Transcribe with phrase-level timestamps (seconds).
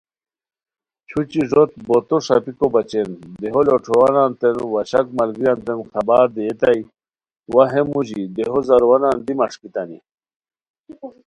[1.07, 3.09] چھوچی ݱوت بوتو ݰاپیکو بچین
[3.39, 6.79] دیہو لوٹھوروانتین وا شک ملگیریانتے خبر دیئتائے
[7.51, 9.99] و ا ہے موژی دیہو زاروانان دی مݰکیتانی